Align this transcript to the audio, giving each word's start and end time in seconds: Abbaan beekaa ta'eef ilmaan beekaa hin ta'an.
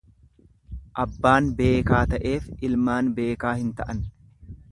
Abbaan 1.03 1.49
beekaa 1.59 2.01
ta'eef 2.15 2.49
ilmaan 2.69 3.13
beekaa 3.21 3.53
hin 3.61 3.69
ta'an. 3.83 4.05